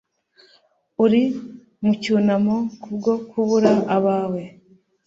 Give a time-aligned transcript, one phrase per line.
[1.03, 1.23] Uri
[1.83, 4.43] mu cyunamo kubwo kubura abawe